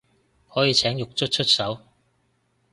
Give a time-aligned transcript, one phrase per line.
[0.49, 1.79] 可以請獄卒出手